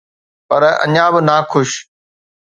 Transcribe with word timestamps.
پر 0.47 0.63
اڃا 0.85 1.05
به 1.13 1.19
ناخوش. 1.27 1.69